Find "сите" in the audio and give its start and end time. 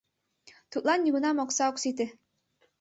1.81-2.05